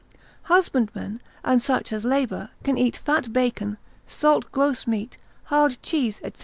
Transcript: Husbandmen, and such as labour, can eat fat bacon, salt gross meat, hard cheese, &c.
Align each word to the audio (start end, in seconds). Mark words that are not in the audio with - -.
Husbandmen, 0.49 1.21
and 1.43 1.61
such 1.61 1.93
as 1.93 2.05
labour, 2.05 2.49
can 2.63 2.75
eat 2.75 2.97
fat 2.97 3.31
bacon, 3.31 3.77
salt 4.07 4.51
gross 4.51 4.87
meat, 4.87 5.15
hard 5.43 5.77
cheese, 5.83 6.19
&c. 6.25 6.31